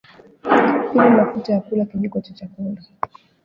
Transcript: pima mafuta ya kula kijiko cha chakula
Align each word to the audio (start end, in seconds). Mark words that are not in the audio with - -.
pima 0.87 1.09
mafuta 1.09 1.53
ya 1.53 1.59
kula 1.61 1.85
kijiko 1.85 2.21
cha 2.21 2.33
chakula 2.33 2.81